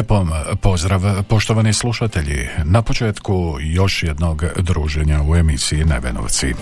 Lijep 0.00 0.10
vam 0.10 0.30
pozdrav, 0.60 1.22
poštovani 1.28 1.72
slušatelji. 1.72 2.48
Na 2.64 2.82
početku 2.82 3.56
još 3.60 4.02
jednog 4.02 4.44
druženja 4.56 5.22
u 5.28 5.36
emisiji 5.36 5.84
Nevenovci. 5.84 6.54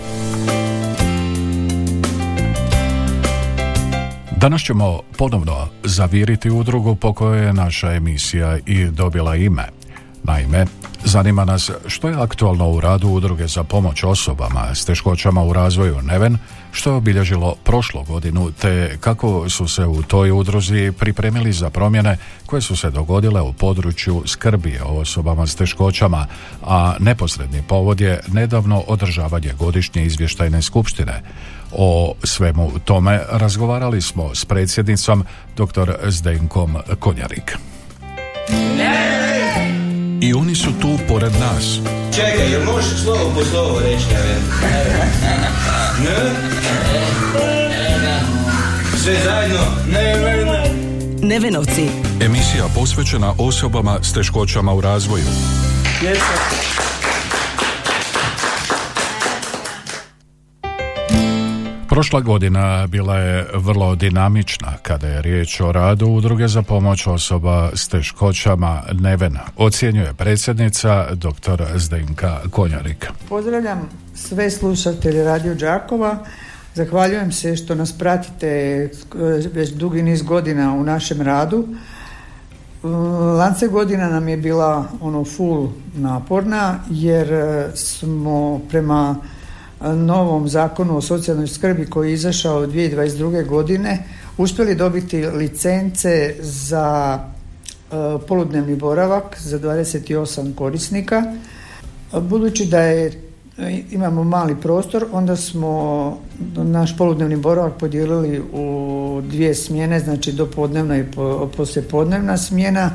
Danas 4.36 4.62
ćemo 4.62 5.00
ponovno 5.18 5.68
zaviriti 5.84 6.50
udrugu 6.50 6.94
po 6.94 7.12
kojoj 7.12 7.46
je 7.46 7.52
naša 7.52 7.92
emisija 7.92 8.58
i 8.66 8.84
dobila 8.84 9.36
ime. 9.36 9.77
Naime, 10.28 10.66
zanima 11.04 11.44
nas 11.44 11.70
što 11.86 12.08
je 12.08 12.14
aktualno 12.14 12.70
u 12.70 12.80
radu 12.80 13.08
udruge 13.08 13.46
za 13.46 13.64
pomoć 13.64 14.04
osobama 14.04 14.74
s 14.74 14.84
teškoćama 14.84 15.42
u 15.42 15.52
razvoju 15.52 16.02
Neven, 16.02 16.38
što 16.72 16.90
je 16.90 16.96
obilježilo 16.96 17.54
prošlu 17.64 18.04
godinu, 18.04 18.50
te 18.52 18.98
kako 19.00 19.48
su 19.48 19.68
se 19.68 19.84
u 19.86 20.02
toj 20.02 20.30
udruzi 20.30 20.92
pripremili 20.98 21.52
za 21.52 21.70
promjene 21.70 22.16
koje 22.46 22.62
su 22.62 22.76
se 22.76 22.90
dogodile 22.90 23.40
u 23.40 23.52
području 23.52 24.22
skrbi 24.26 24.78
o 24.84 25.00
osobama 25.00 25.46
s 25.46 25.54
teškoćama, 25.54 26.26
a 26.62 26.94
neposredni 27.00 27.62
povod 27.68 28.00
je 28.00 28.20
nedavno 28.28 28.80
održavanje 28.86 29.52
godišnje 29.58 30.04
izvještajne 30.04 30.62
skupštine. 30.62 31.22
O 31.72 32.14
svemu 32.24 32.72
tome 32.84 33.20
razgovarali 33.30 34.02
smo 34.02 34.34
s 34.34 34.44
predsjednicom 34.44 35.24
dr. 35.56 35.92
Zdenkom 36.08 36.76
Konjarik. 36.98 37.58
I 40.20 40.34
oni 40.34 40.54
su 40.54 40.70
tu 40.80 40.98
pored 41.08 41.32
nas. 41.32 41.78
Čekaj, 42.14 42.50
jel 42.52 42.64
možeš 42.64 43.02
slovo 43.02 43.32
po 43.34 43.44
slovo 43.44 43.80
reći? 43.80 44.04
Ne? 46.04 46.16
Sve 48.96 49.16
zajedno? 49.24 49.60
Neven. 49.92 50.48
Nevenovci. 51.22 51.88
Emisija 52.20 52.64
posvećena 52.74 53.34
osobama 53.38 53.98
s 54.02 54.12
teškoćama 54.12 54.72
u 54.74 54.80
razvoju. 54.80 55.24
Prošla 61.98 62.20
godina 62.20 62.86
bila 62.86 63.16
je 63.16 63.46
vrlo 63.54 63.94
dinamična 63.94 64.72
kada 64.82 65.06
je 65.06 65.22
riječ 65.22 65.60
o 65.60 65.72
radu 65.72 66.06
udruge 66.06 66.48
za 66.48 66.62
pomoć 66.62 67.06
osoba 67.06 67.70
s 67.74 67.88
teškoćama 67.88 68.82
Neven, 68.92 69.38
ocjenjuje 69.56 70.14
predsjednica 70.14 71.14
dr. 71.14 71.64
Zdenka 71.74 72.40
Konjarik. 72.50 73.06
Pozdravljam 73.28 73.88
sve 74.14 74.50
slušatelje 74.50 75.24
Radio 75.24 75.54
Đakova. 75.54 76.18
Zahvaljujem 76.74 77.32
se 77.32 77.56
što 77.56 77.74
nas 77.74 77.98
pratite 77.98 78.46
eh, 78.46 78.88
već 79.52 79.70
dugi 79.70 80.02
niz 80.02 80.22
godina 80.22 80.74
u 80.74 80.84
našem 80.84 81.20
radu. 81.20 81.68
Eh, 81.68 82.86
Lance 83.38 83.68
godina 83.68 84.08
nam 84.08 84.28
je 84.28 84.36
bila 84.36 84.84
ono 85.00 85.24
full 85.24 85.68
naporna 85.94 86.78
jer 86.90 87.32
eh, 87.32 87.70
smo 87.74 88.60
prema 88.70 89.16
novom 89.80 90.48
zakonu 90.48 90.96
o 90.96 91.00
socijalnoj 91.00 91.46
skrbi 91.46 91.86
koji 91.86 92.08
je 92.08 92.14
izašao 92.14 92.66
2022. 92.66 93.46
godine 93.46 94.04
uspjeli 94.38 94.74
dobiti 94.74 95.26
licence 95.26 96.34
za 96.40 97.18
e, 97.18 97.94
poludnevni 98.28 98.76
boravak 98.76 99.36
za 99.40 99.58
28 99.58 100.54
korisnika. 100.54 101.22
Budući 102.12 102.66
da 102.66 102.80
je 102.80 103.28
imamo 103.90 104.24
mali 104.24 104.56
prostor, 104.56 105.06
onda 105.12 105.36
smo 105.36 106.18
naš 106.56 106.96
poludnevni 106.96 107.36
boravak 107.36 107.72
podijelili 107.78 108.42
u 108.52 109.20
dvije 109.24 109.54
smjene, 109.54 110.00
znači 110.00 110.32
dopodnevna 110.32 110.98
i 110.98 111.04
po, 111.04 111.50
poslijepodnevna 111.56 112.36
smjena 112.36 112.90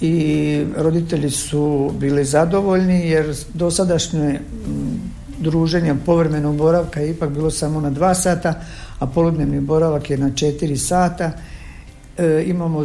i 0.00 0.64
roditelji 0.76 1.30
su 1.30 1.92
bili 2.00 2.24
zadovoljni 2.24 3.08
jer 3.08 3.34
dosadašnje 3.54 4.40
druženja 5.38 5.96
povremenog 6.06 6.56
boravka 6.56 7.00
je 7.00 7.10
ipak 7.10 7.30
bilo 7.30 7.50
samo 7.50 7.80
na 7.80 7.90
dva 7.90 8.14
sata, 8.14 8.54
a 8.98 9.06
poludnevni 9.06 9.60
boravak 9.60 10.10
je 10.10 10.18
na 10.18 10.30
četiri 10.30 10.76
sata. 10.76 11.30
E, 12.18 12.44
imamo 12.46 12.82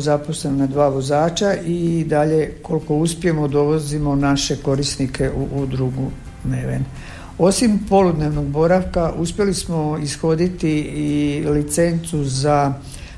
na 0.58 0.68
dva 0.68 0.88
vozača 0.90 1.54
i 1.66 2.06
dalje 2.08 2.54
koliko 2.62 2.96
uspijemo 2.96 3.48
dovozimo 3.48 4.16
naše 4.16 4.56
korisnike 4.56 5.30
u 5.30 5.62
udrugu 5.62 6.12
Neven. 6.44 6.86
Osim 7.38 7.80
poludnevnog 7.90 8.46
boravka 8.46 9.14
uspjeli 9.18 9.54
smo 9.54 9.98
ishoditi 9.98 10.80
i 10.80 11.46
licencu 11.50 12.24
za 12.24 12.74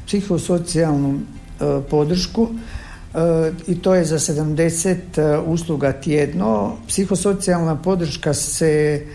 psihosocijalnu 0.06 1.19
e, 1.19 1.81
podršku 1.90 2.48
i 3.67 3.75
to 3.75 3.95
je 3.95 4.05
za 4.05 4.19
70 4.19 4.95
e, 5.17 5.39
usluga 5.39 5.91
tjedno. 5.91 6.75
Psihosocijalna 6.88 7.75
podrška 7.75 8.33
se 8.33 9.05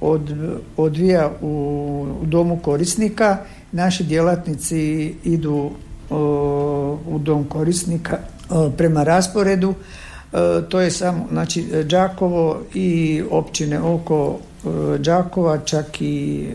od, 0.00 0.34
odvija 0.76 1.30
u, 1.42 2.06
domu 2.22 2.58
korisnika. 2.58 3.38
Naši 3.72 4.04
djelatnici 4.04 5.14
idu 5.24 5.70
u 7.06 7.18
dom 7.18 7.44
korisnika 7.44 8.18
prema 8.76 9.04
rasporedu. 9.04 9.74
to 10.68 10.80
je 10.80 10.90
samo, 10.90 11.26
znači, 11.30 11.64
Đakovo 11.84 12.60
i 12.74 13.22
općine 13.30 13.80
oko 13.80 14.38
Đakova, 14.98 15.58
čak 15.58 16.00
i 16.00 16.46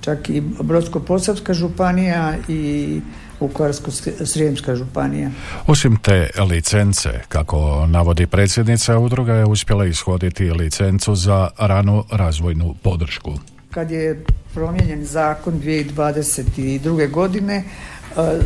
čak 0.00 0.30
i 0.30 0.40
Brodsko-Posavska 0.40 1.54
županija 1.54 2.34
i 2.48 3.00
Vukovarsko-Srijemska 3.40 4.76
županija. 4.76 5.30
Osim 5.66 5.96
te 5.96 6.30
licence, 6.50 7.10
kako 7.28 7.86
navodi 7.86 8.26
predsjednica 8.26 8.98
udruga, 8.98 9.34
je 9.34 9.44
uspjela 9.44 9.86
ishoditi 9.86 10.50
licencu 10.50 11.14
za 11.14 11.48
ranu 11.58 12.04
razvojnu 12.10 12.74
podršku. 12.82 13.32
Kad 13.70 13.90
je 13.90 14.24
promijenjen 14.54 15.04
zakon 15.04 15.60
2022. 15.60 17.10
godine 17.10 17.56
e, 17.56 17.64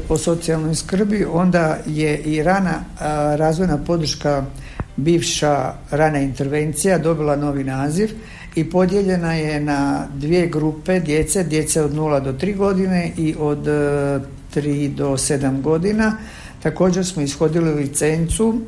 o 0.09 0.19
socijalnoj 0.19 0.75
skrbi, 0.75 1.27
onda 1.33 1.79
je 1.87 2.19
i 2.19 2.43
rana 2.43 2.85
razvojna 3.37 3.79
podrška 3.79 4.45
bivša 4.97 5.73
rana 5.91 6.21
intervencija 6.21 6.99
dobila 6.99 7.37
novi 7.37 7.65
naziv 7.65 8.11
i 8.55 8.71
podijeljena 8.71 9.35
je 9.35 9.61
na 9.61 10.07
dvije 10.15 10.47
grupe 10.47 11.01
djece, 11.01 11.45
djece 11.45 11.83
od 11.83 11.93
0 11.93 12.21
do 12.21 12.33
3 12.33 12.57
godine 12.57 13.13
i 13.17 13.35
od 13.39 13.69
3 14.55 14.95
do 14.95 15.09
7 15.11 15.61
godina. 15.61 16.17
Također 16.63 17.07
smo 17.07 17.23
ishodili 17.23 17.75
licencu. 17.75 18.61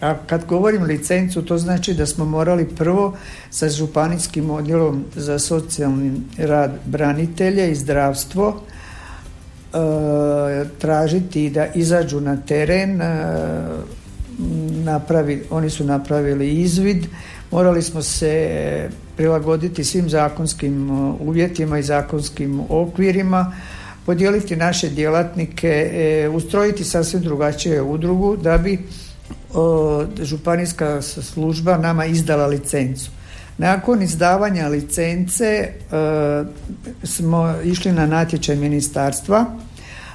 A 0.00 0.14
kad 0.26 0.46
govorim 0.46 0.82
licencu, 0.82 1.42
to 1.42 1.58
znači 1.58 1.94
da 1.94 2.06
smo 2.06 2.24
morali 2.24 2.68
prvo 2.68 3.16
sa 3.50 3.68
županijskim 3.68 4.50
odjelom 4.50 5.04
za 5.16 5.38
socijalni 5.38 6.12
rad 6.38 6.78
branitelje 6.84 7.70
i 7.70 7.74
zdravstvo 7.74 8.60
e, 9.72 9.78
tražiti 10.78 11.50
da 11.50 11.66
izađu 11.66 12.20
na 12.20 12.36
teren, 12.36 13.00
e, 13.00 13.34
napravi, 14.84 15.44
oni 15.50 15.70
su 15.70 15.84
napravili 15.84 16.50
izvid, 16.50 17.06
morali 17.50 17.82
smo 17.82 18.02
se 18.02 18.90
prilagoditi 19.16 19.84
svim 19.84 20.08
zakonskim 20.08 20.90
uh, 20.90 21.20
uvjetima 21.20 21.78
i 21.78 21.82
zakonskim 21.82 22.60
okvirima, 22.68 23.52
podijeliti 24.08 24.56
naše 24.56 24.88
djelatnike, 24.88 25.68
e, 25.68 26.28
ustrojiti 26.28 26.84
sasvim 26.84 27.22
drugačije 27.22 27.82
udrugu 27.82 28.36
da 28.36 28.58
bi 28.58 28.78
županijska 30.22 31.02
služba 31.02 31.76
nama 31.76 32.06
izdala 32.06 32.46
licencu. 32.46 33.10
Nakon 33.58 34.02
izdavanja 34.02 34.68
licence 34.68 35.44
e, 35.44 35.70
smo 37.02 37.54
išli 37.64 37.92
na 37.92 38.06
natječaj 38.06 38.56
ministarstva 38.56 39.44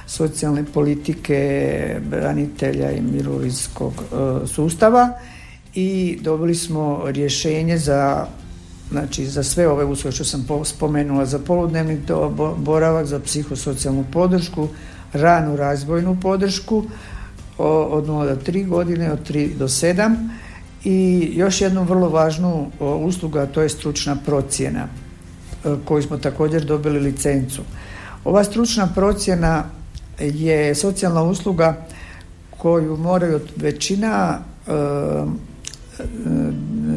socijalne 0.06 0.64
politike, 0.64 2.00
branitelja 2.10 2.90
i 2.90 3.00
mirovinskog 3.00 3.92
e, 3.92 4.46
sustava 4.46 5.08
i 5.74 6.18
dobili 6.22 6.54
smo 6.54 7.02
rješenje 7.06 7.78
za 7.78 8.26
znači 8.90 9.26
za 9.26 9.42
sve 9.42 9.68
ove 9.68 9.84
usluge 9.84 10.14
što 10.14 10.24
sam 10.24 10.46
spomenula 10.64 11.26
za 11.26 11.38
poludnevni 11.38 11.98
boravak, 12.56 13.06
za 13.06 13.20
psihosocijalnu 13.20 14.04
podršku, 14.12 14.68
ranu 15.12 15.56
razvojnu 15.56 16.16
podršku 16.22 16.84
od 17.58 18.06
0 18.06 18.28
do 18.28 18.52
3 18.52 18.68
godine, 18.68 19.12
od 19.12 19.30
3 19.30 19.56
do 19.56 19.68
7 19.68 20.28
i 20.84 21.30
još 21.34 21.60
jednu 21.60 21.84
vrlo 21.84 22.08
važnu 22.08 22.70
uslugu, 22.80 23.38
a 23.38 23.46
to 23.46 23.62
je 23.62 23.68
stručna 23.68 24.16
procjena 24.26 24.86
e, 25.64 25.74
koju 25.84 26.02
smo 26.02 26.18
također 26.18 26.64
dobili 26.64 27.00
licencu. 27.00 27.62
Ova 28.24 28.44
stručna 28.44 28.88
procjena 28.94 29.64
je 30.18 30.74
socijalna 30.74 31.22
usluga 31.22 31.86
koju 32.50 32.96
moraju 32.96 33.40
većina 33.56 34.38
e, 34.66 34.70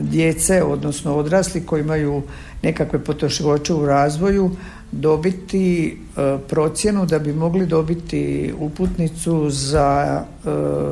djece, 0.01 0.63
odnosno 0.63 1.15
odrasli 1.15 1.65
koji 1.65 1.81
imaju 1.81 2.21
nekakve 2.63 2.99
poteškoće 2.99 3.73
u 3.73 3.85
razvoju 3.85 4.51
dobiti 4.91 5.87
e, 5.87 6.37
procjenu 6.47 7.05
da 7.05 7.19
bi 7.19 7.33
mogli 7.33 7.65
dobiti 7.65 8.53
uputnicu 8.59 9.49
za 9.49 10.21
e, 10.21 10.49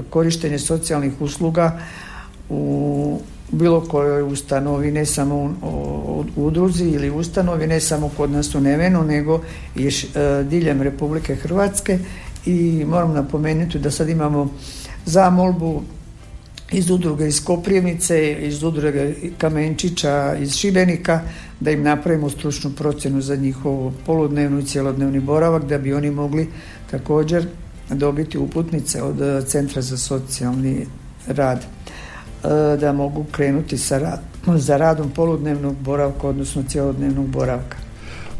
korištenje 0.09 0.59
socijalnih 0.59 1.21
usluga 1.21 1.79
u 2.49 3.19
bilo 3.51 3.81
kojoj 3.81 4.23
ustanovi, 4.23 4.91
ne 4.91 5.05
samo 5.05 5.35
u 5.35 6.23
udruzi 6.35 6.83
ili 6.83 7.09
ustanovi, 7.09 7.67
ne 7.67 7.79
samo 7.79 8.11
kod 8.17 8.31
nas 8.31 8.55
u 8.55 8.61
Nevenu, 8.61 9.03
nego 9.03 9.41
i 9.75 9.87
e, 9.87 10.43
diljem 10.43 10.81
Republike 10.81 11.35
Hrvatske. 11.35 11.99
I 12.45 12.85
moram 12.87 13.13
napomenuti 13.13 13.79
da 13.79 13.91
sad 13.91 14.09
imamo 14.09 14.49
zamolbu 15.05 15.81
iz 16.71 16.89
udruge 16.89 17.27
iz 17.27 17.45
Koprivnice, 17.45 18.37
iz 18.41 18.63
udruge 18.63 19.13
Kamenčića, 19.37 20.35
iz 20.39 20.55
Šibenika, 20.55 21.21
da 21.59 21.71
im 21.71 21.83
napravimo 21.83 22.29
stručnu 22.29 22.71
procjenu 22.71 23.21
za 23.21 23.35
njihovu 23.35 23.93
poludnevnu 24.05 24.59
i 24.59 24.65
cjelodnevni 24.65 25.19
boravak, 25.19 25.65
da 25.65 25.77
bi 25.77 25.93
oni 25.93 26.11
mogli 26.11 26.47
također 26.91 27.47
dobiti 27.89 28.37
uputnice 28.37 29.01
od 29.01 29.21
e, 29.21 29.41
Centra 29.45 29.81
za 29.81 29.97
socijalni 29.97 30.85
rad, 31.27 31.59
e, 31.59 32.77
da 32.77 32.93
mogu 32.93 33.25
krenuti 33.31 33.77
sa 33.77 33.97
rad, 33.97 34.19
za 34.57 34.77
radom 34.77 35.09
poludnevnog 35.09 35.75
boravka, 35.75 36.27
odnosno 36.27 36.63
cjelodnevnog 36.63 37.27
boravka. 37.27 37.77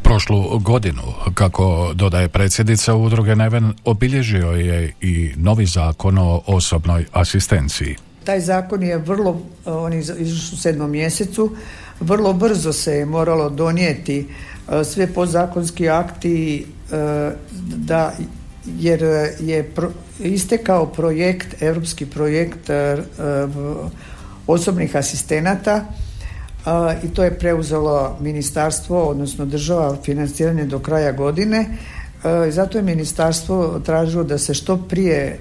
Prošlu 0.02 0.60
godinu, 0.60 1.02
kako 1.34 1.92
dodaje 1.94 2.30
predsjednica 2.30 2.96
udruge 2.96 3.36
Neven, 3.36 3.74
obilježio 3.86 4.52
je 4.52 4.94
i 5.02 5.32
novi 5.36 5.66
zakon 5.66 6.18
o 6.18 6.42
osobnoj 6.48 7.06
asistenciji. 7.12 7.96
Taj 8.26 8.40
zakon 8.40 8.84
je 8.84 8.98
vrlo, 8.98 9.42
on 9.66 9.94
je 9.94 10.00
u 10.54 10.58
sedmom 10.58 10.92
mjesecu, 10.92 11.52
vrlo 12.00 12.34
brzo 12.34 12.74
se 12.74 12.94
je 12.94 13.06
moralo 13.06 13.50
donijeti 13.50 14.28
e, 14.72 14.84
sve 14.84 15.08
podzakonski 15.08 15.90
akti 15.90 16.66
e, 16.92 17.32
da 17.76 18.14
jer 18.66 19.02
je 19.40 19.72
istekao 20.20 20.86
projekt, 20.86 21.62
europski 21.62 22.06
projekt 22.06 22.70
e, 22.70 22.98
osobnih 24.48 24.96
asistenata 24.96 25.86
i 27.04 27.08
to 27.08 27.24
je 27.24 27.40
preuzelo 27.40 28.18
ministarstvo, 28.22 29.04
odnosno 29.04 29.46
država 29.46 29.98
financiranje 30.04 30.66
do 30.66 30.80
kraja 30.80 31.12
godine. 31.12 31.66
Zato 32.50 32.78
je 32.78 32.84
ministarstvo 32.84 33.82
tražilo 33.86 34.24
da 34.24 34.38
se 34.38 34.54
što 34.54 34.78
prije 34.78 35.40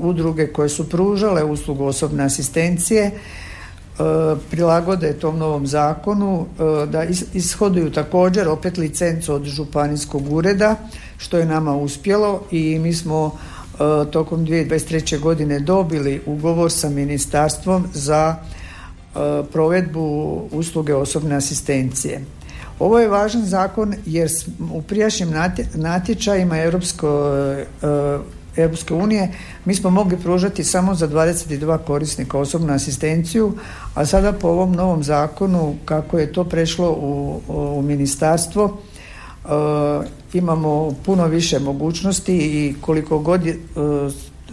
udruge 0.00 0.46
koje 0.46 0.68
su 0.68 0.88
pružale 0.88 1.44
uslugu 1.44 1.84
osobne 1.84 2.24
asistencije 2.24 3.10
prilagode 4.50 5.12
tom 5.12 5.38
novom 5.38 5.66
zakonu, 5.66 6.46
da 6.88 7.04
ishoduju 7.32 7.92
također 7.92 8.48
opet 8.48 8.78
licencu 8.78 9.34
od 9.34 9.44
županijskog 9.44 10.32
ureda, 10.32 10.76
što 11.18 11.38
je 11.38 11.46
nama 11.46 11.76
uspjelo 11.76 12.42
i 12.50 12.78
mi 12.78 12.94
smo 12.94 13.38
tokom 14.10 14.46
2023. 14.46 15.20
godine 15.20 15.60
dobili 15.60 16.22
ugovor 16.26 16.72
sa 16.72 16.88
ministarstvom 16.88 17.86
za 17.94 18.36
provedbu 19.52 20.40
usluge 20.52 20.94
osobne 20.94 21.34
asistencije. 21.36 22.24
Ovo 22.78 22.98
je 22.98 23.08
važan 23.08 23.44
zakon 23.44 23.94
jer 24.06 24.30
u 24.72 24.82
prijašnjim 24.82 25.34
natječajima 25.74 26.58
Europsko, 26.58 27.32
Europske 28.56 28.94
unije. 28.94 29.32
Mi 29.64 29.74
smo 29.74 29.90
mogli 29.90 30.16
pružati 30.16 30.64
samo 30.64 30.94
za 30.94 31.08
22 31.08 31.78
korisnika 31.78 32.38
osobnu 32.38 32.72
asistenciju, 32.72 33.52
a 33.94 34.06
sada 34.06 34.32
po 34.32 34.48
ovom 34.48 34.72
novom 34.72 35.02
zakonu 35.02 35.74
kako 35.84 36.18
je 36.18 36.32
to 36.32 36.44
prešlo 36.44 36.90
u, 36.90 37.40
u 37.48 37.82
ministarstvo 37.82 38.78
imamo 40.32 40.94
puno 41.04 41.26
više 41.26 41.58
mogućnosti 41.58 42.36
i 42.36 42.74
koliko 42.80 43.18
god 43.18 43.46
je, 43.46 43.58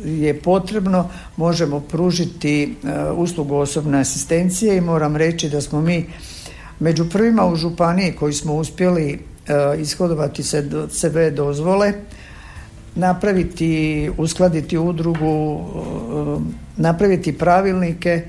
je 0.06 0.40
potrebno 0.40 1.10
možemo 1.38 1.80
pružiti 1.80 2.64
e, 2.64 3.12
uslugu 3.12 3.56
osobne 3.56 4.00
asistencije 4.00 4.78
i 4.78 4.82
moram 4.82 5.16
reći 5.16 5.50
da 5.50 5.62
smo 5.62 5.82
mi 5.82 6.06
među 6.80 7.10
prvima 7.10 7.46
u 7.46 7.56
županiji 7.56 8.16
koji 8.20 8.34
smo 8.34 8.54
uspjeli 8.54 9.12
e, 9.12 9.20
ishodovati 9.82 10.44
se 10.44 10.70
sebe 10.92 11.32
dozvole 11.32 11.94
napraviti, 12.96 14.12
uskladiti 14.18 14.78
udrugu, 14.78 15.60
e, 15.60 16.82
napraviti 16.82 17.38
pravilnike 17.38 18.24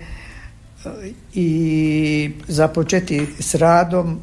i 1.34 2.30
započeti 2.48 3.26
s 3.38 3.54
radom 3.54 4.20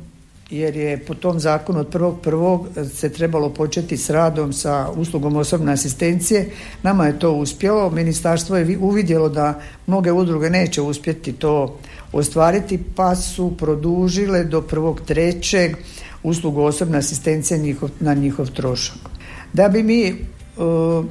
jer 0.52 0.76
je 0.76 0.98
po 0.98 1.14
tom 1.14 1.40
zakonu 1.40 1.80
od 1.80 1.88
prvog 1.88 2.20
prvog 2.22 2.68
se 2.94 3.10
trebalo 3.10 3.50
početi 3.50 3.98
s 3.98 4.10
radom 4.10 4.54
sa 4.54 4.90
uslugom 4.96 5.36
osobne 5.36 5.74
asistencije. 5.74 6.50
Nama 6.84 7.06
je 7.06 7.20
to 7.20 7.34
uspjelo. 7.34 7.90
Ministarstvo 7.90 8.58
je 8.58 8.78
uvidjelo 8.78 9.30
da 9.30 9.62
mnoge 9.88 10.12
udruge 10.12 10.50
neće 10.50 10.82
uspjeti 10.82 11.34
to 11.34 11.80
ostvariti 12.12 12.80
pa 12.96 13.16
su 13.16 13.58
produžile 13.58 14.44
do 14.44 14.62
prvog 14.62 15.02
trećeg 15.02 15.76
uslugu 16.24 16.62
osobne 16.62 16.98
asistencije 16.98 17.76
na 18.00 18.14
njihov 18.14 18.50
trošak. 18.50 19.11
Da 19.54 19.70
bi 19.70 19.84
mi 19.84 20.16
uh, 20.58 21.06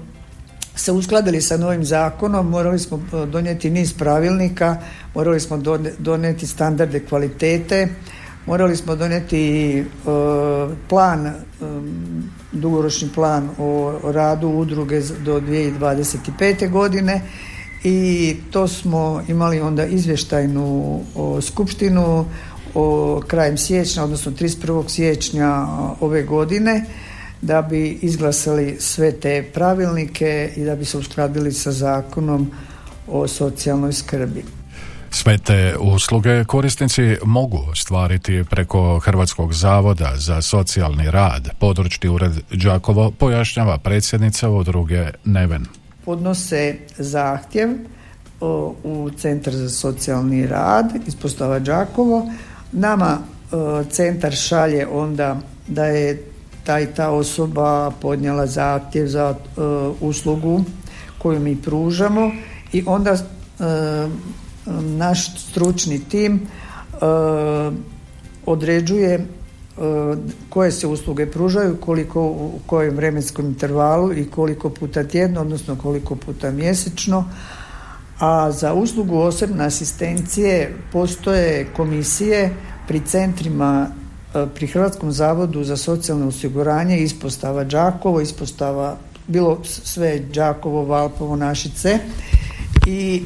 se 0.74 0.92
uskladili 0.92 1.40
sa 1.40 1.56
novim 1.56 1.84
zakonom, 1.84 2.48
morali 2.48 2.78
smo 2.78 2.96
uh, 2.96 3.28
donijeti 3.28 3.70
niz 3.70 3.92
pravilnika, 3.92 4.76
morali 5.14 5.40
smo 5.40 5.62
donijeti 5.98 6.46
standarde 6.46 7.00
kvalitete, 7.00 7.88
morali 8.46 8.76
smo 8.76 8.96
donijeti 8.96 9.78
e, 9.78 9.84
plan, 10.88 11.26
e, 11.26 11.34
dugoročni 12.52 13.08
plan 13.14 13.50
o 13.58 14.00
radu 14.04 14.48
udruge 14.48 15.00
do 15.24 15.40
2025. 15.40 16.70
godine 16.70 17.22
i 17.84 18.36
to 18.50 18.68
smo 18.68 19.22
imali 19.28 19.60
onda 19.60 19.86
izvještajnu 19.86 21.00
skupštinu 21.40 22.24
o 22.74 23.20
krajem 23.26 23.58
siječnja, 23.58 24.04
odnosno 24.04 24.32
31. 24.32 24.88
siječnja 24.88 25.66
ove 26.00 26.22
godine 26.22 26.84
da 27.42 27.62
bi 27.62 27.98
izglasali 28.02 28.76
sve 28.80 29.12
te 29.12 29.50
pravilnike 29.54 30.52
i 30.56 30.64
da 30.64 30.76
bi 30.76 30.84
se 30.84 30.98
uskladili 30.98 31.52
sa 31.52 31.72
zakonom 31.72 32.50
o 33.08 33.28
socijalnoj 33.28 33.92
skrbi. 33.92 34.44
Sve 35.10 35.38
te 35.38 35.74
usluge 35.80 36.44
korisnici 36.44 37.16
mogu 37.24 37.58
ostvariti 37.72 38.44
preko 38.50 38.98
Hrvatskog 38.98 39.52
zavoda 39.52 40.12
za 40.16 40.42
socijalni 40.42 41.10
rad. 41.10 41.48
Područni 41.58 42.08
ured 42.08 42.32
Đakovo 42.50 43.10
pojašnjava 43.10 43.78
predsjednica 43.78 44.50
udruge 44.50 45.06
Neven. 45.24 45.66
Podnose 46.04 46.76
zahtjev 46.98 47.68
u 48.84 49.10
Centar 49.18 49.54
za 49.54 49.70
socijalni 49.70 50.46
rad 50.46 50.92
ispostava 51.06 51.58
Đakovo. 51.58 52.30
Nama 52.72 53.18
centar 53.90 54.32
šalje 54.32 54.86
onda 54.86 55.40
da 55.66 55.84
je 55.84 56.29
ta 56.64 56.80
i 56.80 56.86
ta 56.86 57.10
osoba 57.10 57.90
podnijela 58.00 58.46
zahtjev 58.46 59.06
za 59.06 59.34
uslugu 60.00 60.64
koju 61.18 61.40
mi 61.40 61.56
pružamo 61.62 62.30
i 62.72 62.82
onda 62.86 63.16
naš 64.80 65.48
stručni 65.48 65.98
tim 65.98 66.34
e, 66.34 66.96
određuje 68.46 69.14
e, 69.14 69.22
koje 70.48 70.72
se 70.72 70.86
usluge 70.86 71.26
pružaju, 71.26 71.76
koliko 71.76 72.22
u 72.22 72.60
kojem 72.66 72.96
vremenskom 72.96 73.46
intervalu 73.46 74.12
i 74.12 74.30
koliko 74.30 74.70
puta 74.70 75.04
tjedno, 75.04 75.40
odnosno 75.40 75.76
koliko 75.76 76.16
puta 76.16 76.50
mjesečno. 76.50 77.24
A 78.18 78.52
za 78.52 78.74
uslugu 78.74 79.18
osobne 79.18 79.64
asistencije 79.64 80.76
postoje 80.92 81.66
komisije 81.76 82.50
pri 82.88 83.00
centrima 83.00 83.86
e, 83.86 83.99
pri 84.54 84.66
Hrvatskom 84.66 85.12
zavodu 85.12 85.64
za 85.64 85.76
socijalno 85.76 86.28
osiguranje 86.28 86.98
ispostava 86.98 87.64
Đakovo, 87.64 88.20
ispostava 88.20 88.96
bilo 89.26 89.60
sve 89.64 90.18
Đakovo, 90.18 90.84
Valpovo, 90.84 91.36
Našice 91.36 91.98
i 92.86 93.22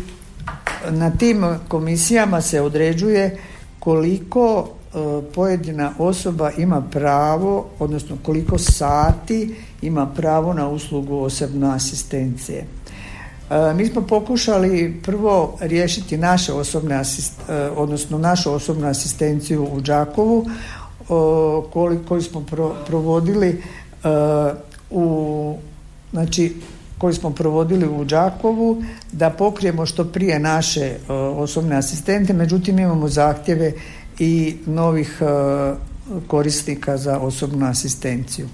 na 0.91 1.11
tim 1.11 1.45
komisijama 1.69 2.41
se 2.41 2.61
određuje 2.61 3.39
koliko 3.79 4.69
e, 4.69 4.99
pojedina 5.35 5.93
osoba 5.99 6.51
ima 6.51 6.83
pravo, 6.91 7.67
odnosno 7.79 8.17
koliko 8.23 8.59
sati 8.59 9.55
ima 9.83 10.07
pravo 10.07 10.53
na 10.53 10.69
uslugu 10.69 11.17
osobne 11.17 11.75
asistencije. 11.75 12.59
E, 13.51 13.75
mi 13.75 13.87
smo 13.87 14.03
pokušali 14.03 15.01
prvo 15.05 15.57
riješiti 15.61 16.17
naše 16.17 16.53
osobne 16.53 16.95
asist, 16.95 17.33
e, 17.49 17.71
odnosno 17.77 18.19
našu 18.19 18.53
osobnu 18.53 18.87
asistenciju 18.87 19.69
u 19.73 19.81
Đakovu 19.81 20.47
koju 22.09 22.23
smo 22.23 22.45
provodili 22.87 23.63
u 24.91 25.57
znači 26.13 26.57
koji 26.99 27.15
smo 27.15 27.31
provodili 27.31 27.89
u 27.89 28.05
Đakovu 28.05 28.83
da 29.13 29.31
pokrijemo 29.31 29.87
što 29.87 30.05
prije 30.05 30.39
naše 30.39 30.97
osobne 31.37 31.77
asistente, 31.77 32.33
međutim 32.33 32.79
imamo 32.79 33.09
zahtjeve 33.09 33.73
i 34.19 34.57
novih 34.67 35.23
korisnika 36.27 36.97
za 36.97 37.19
osobnu 37.19 37.67
asistenciju. 37.67 38.49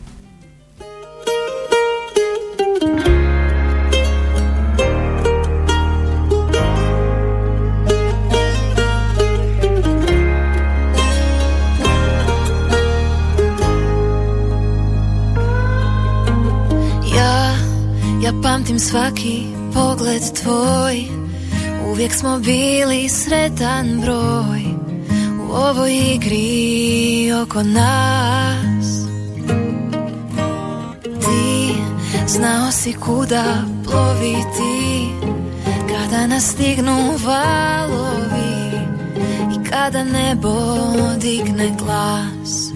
Svaki 18.81 19.45
pogled 19.75 20.23
tvoj. 20.43 21.05
Uvijek 21.91 22.15
smo 22.15 22.39
bili 22.39 23.09
sretan 23.09 24.01
broj 24.01 24.63
U 25.49 25.53
ovoj 25.53 26.15
igri 26.15 27.33
oko 27.43 27.63
nas. 27.63 28.87
Ti 31.03 31.75
znao 32.27 32.73
si 32.73 32.93
kuda 32.93 33.65
ploviti 33.85 35.09
Kada 35.89 36.27
nas 36.27 36.45
stignu 36.45 37.13
valovi 37.25 38.71
I 39.55 39.71
kada 39.71 40.05
nebo 40.05 40.55
digne 41.19 41.71
glas. 41.79 42.71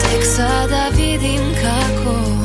Tek 0.00 0.24
sada 0.36 0.88
vidim 0.96 1.42
kako 1.62 2.35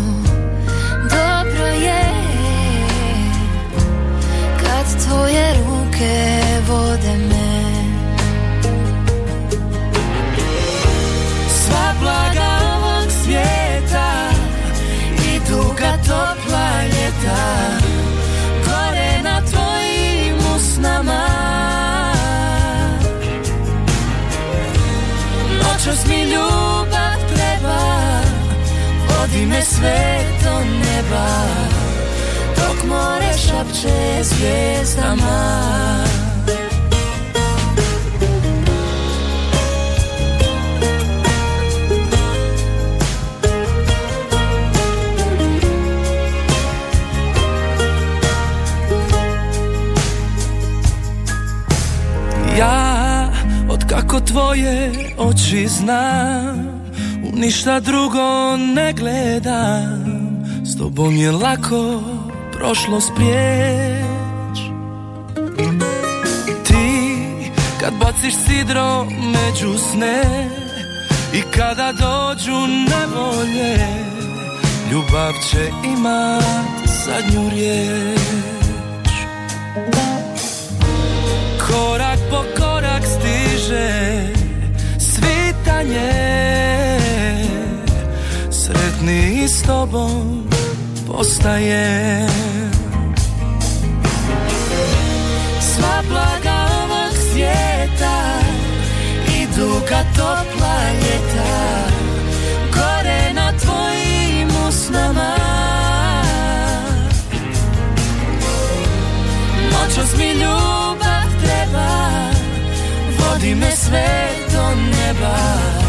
sve 29.81 30.23
do 30.43 30.59
neba 30.59 31.27
Dok 32.55 32.83
more 32.89 33.37
šapće 33.37 34.23
zvijezdama 34.23 35.61
Ja, 52.57 53.29
od 53.69 53.85
kako 53.89 54.19
tvoje 54.19 54.91
oči 55.17 55.67
znam 55.67 56.60
ništa 57.41 57.79
drugo 57.79 58.57
ne 58.57 58.93
gledam. 58.93 60.21
S 60.65 60.77
tobom 60.77 61.15
je 61.15 61.31
lako 61.31 62.01
prošlo 62.51 63.01
sprijeć 63.01 64.59
Ti 66.63 67.17
kad 67.79 67.93
baciš 67.93 68.33
sidro 68.47 69.05
među 69.05 69.77
sne 69.91 70.49
I 71.33 71.41
kada 71.41 71.91
dođu 71.91 72.67
nevolje 72.67 73.87
Ljubav 74.91 75.33
će 75.49 75.69
imat 75.97 76.43
zadnju 77.05 77.49
riječ. 77.49 79.09
Korak 81.67 82.19
po 82.29 82.43
korak 82.57 83.03
stiže 83.05 84.23
svitanje 84.99 86.41
sretni 89.01 89.47
s 89.47 89.61
tobom 89.61 90.43
postaje. 91.07 92.27
Sva 95.61 96.01
blaga 96.09 96.67
ovog 96.83 97.13
svijeta 97.31 98.39
Idu 99.41 99.81
ka 99.89 100.03
topla 100.15 100.77
ljeta 100.93 101.53
Gore 102.73 103.33
na 103.33 103.51
tvojim 103.57 104.49
usnama. 104.67 105.35
Noćas 109.71 110.17
mi 110.17 110.31
ljubav 110.31 111.27
treba 111.43 111.89
Vodi 113.19 113.55
me 113.55 113.71
sve 113.71 114.29
do 114.53 114.69
neba 114.75 115.80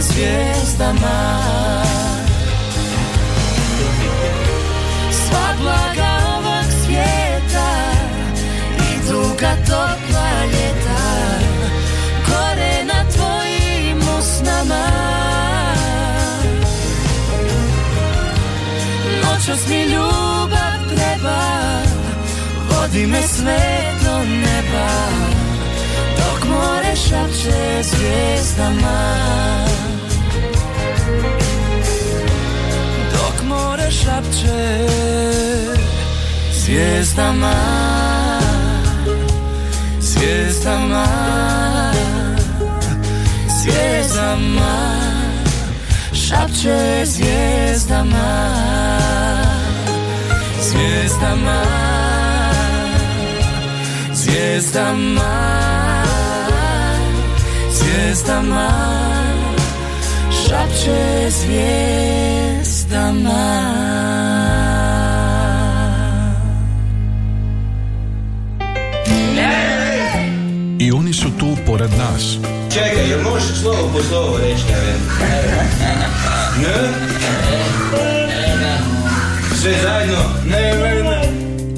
zvijezdama 0.00 1.42
Sva 5.10 5.54
blaga 5.60 6.10
ovog 6.36 6.64
svijeta 6.84 7.70
I 8.78 9.10
duga 9.10 9.56
topla 9.66 10.44
ljeta 10.44 11.00
Gore 12.28 12.84
na 12.84 13.10
tvojim 13.10 13.98
usnama. 14.18 14.86
Noćas 19.22 19.68
mi 19.68 19.82
ljubav 19.82 20.96
treba 20.96 21.40
Vodi 22.70 23.06
me 23.06 23.22
sve 23.22 23.92
do 24.04 24.18
neba 24.18 25.30
more 26.50 26.96
šapće 26.96 27.82
zvijezdama 27.82 29.79
šapće 34.10 34.86
zvijezdama 36.52 37.54
Zvijezdama 40.00 41.06
Zvijezdama 43.62 44.96
Šapće 46.12 47.04
zvijezdama 47.04 48.50
Zvijezdama 50.62 51.64
Zvijezdama 54.12 55.30
zvijezdama 57.70 58.70
Šapće 60.30 61.30
zvijezdama 61.30 62.19
I 70.78 70.92
oni 70.92 71.12
su 71.12 71.30
tu 71.38 71.56
pored 71.66 71.90
nas. 71.90 72.36
Čekaj, 72.72 73.10
jel 73.10 73.22
možeš 73.22 73.60
slovo 73.60 73.90
po 73.92 74.02
slovo 74.02 74.38
reći, 74.38 74.64
Ne? 76.60 76.88
Sve 79.62 79.74
zajedno? 79.82 80.24
Ne, 80.46 80.74
ne, 80.74 81.02
ne. 81.02 81.30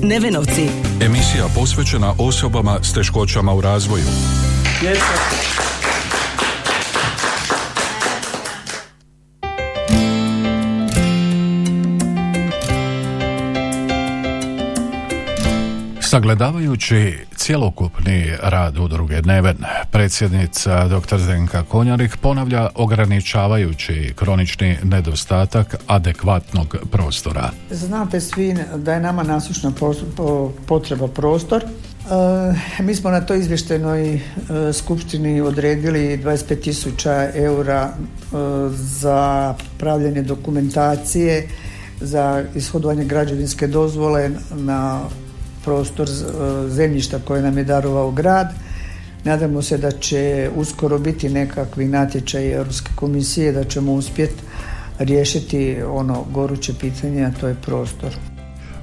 Nevenovci. 0.09 0.69
Emisija 1.01 1.45
posvećena 1.55 2.15
osobama 2.19 2.79
s 2.83 2.93
teškoćama 2.93 3.55
u 3.55 3.61
razvoju. 3.61 4.05
Sagledavajući 16.13 17.19
cjelokupni 17.37 18.33
rad 18.43 18.79
udruge 18.79 19.23
Neven, 19.23 19.57
predsjednica 19.91 20.89
dr. 20.89 21.19
Zdenka 21.19 21.63
Konjarik 21.63 22.17
ponavlja 22.17 22.69
ograničavajući 22.75 24.13
kronični 24.17 24.79
nedostatak 24.83 25.77
adekvatnog 25.87 26.77
prostora. 26.91 27.51
Znate 27.71 28.21
svi 28.21 28.55
da 28.77 28.95
je 28.95 29.01
nama 29.01 29.23
nasušna 29.23 29.73
potreba 30.67 31.09
prostor. 31.09 31.65
E, 32.79 32.83
mi 32.83 32.95
smo 32.95 33.11
na 33.11 33.21
toj 33.21 33.39
izvještajnoj 33.39 34.15
e, 34.15 34.21
skupštini 34.73 35.41
odredili 35.41 36.21
25.000 36.25 37.31
eura 37.35 37.89
e, 37.89 37.93
za 38.71 39.55
pravljanje 39.79 40.23
dokumentacije 40.23 41.49
za 42.01 42.45
ishodovanje 42.55 43.05
građevinske 43.05 43.67
dozvole 43.67 44.31
na 44.51 45.01
prostor 45.65 46.09
e, 46.09 46.13
zemljišta 46.69 47.19
koje 47.25 47.43
nam 47.43 47.59
je 47.59 47.65
darovao 47.65 48.11
grad. 48.11 48.49
Nadamo 49.25 49.63
se 49.63 49.79
da 49.79 49.91
će 49.91 50.51
uskoro 50.57 50.99
biti 50.99 51.29
nekakvi 51.29 51.89
natječaj 51.89 52.53
Europske 52.53 52.91
komisije, 52.95 53.53
da 53.53 53.65
ćemo 53.65 53.93
uspjeti 53.93 54.43
riješiti 54.99 55.77
ono 55.87 56.25
goruće 56.31 56.73
pitanje, 56.81 57.25
a 57.25 57.31
to 57.41 57.49
je 57.49 57.55
prostor. 57.55 58.11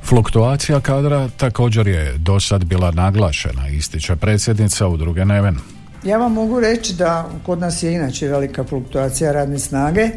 Fluktuacija 0.04 0.80
kadra 0.80 1.30
također 1.38 1.88
je 1.88 2.18
do 2.18 2.40
sad 2.40 2.66
bila 2.66 2.92
naglašena, 2.92 3.68
ističe 3.68 4.16
predsjednica 4.16 4.88
udruge 4.88 5.26
Neven. 5.26 5.58
Ja 6.04 6.18
vam 6.18 6.34
mogu 6.34 6.60
reći 6.60 6.94
da 6.94 7.30
kod 7.46 7.60
nas 7.60 7.84
je 7.84 7.94
inače 7.94 8.28
velika 8.28 8.64
fluktuacija 8.64 9.32
radne 9.32 9.60
snage, 9.60 10.10